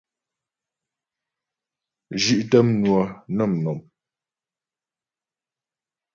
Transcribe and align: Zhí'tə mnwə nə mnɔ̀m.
Zhí'tə 2.23 2.57
mnwə 2.67 3.01
nə 3.35 3.43
mnɔ̀m. 3.51 3.79